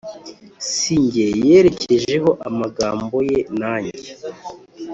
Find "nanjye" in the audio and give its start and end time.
3.59-4.07